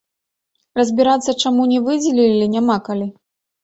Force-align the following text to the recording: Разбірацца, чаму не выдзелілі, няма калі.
Разбірацца, 0.79 1.37
чаму 1.45 1.69
не 1.75 1.79
выдзелілі, 1.91 2.53
няма 2.59 2.83
калі. 2.91 3.07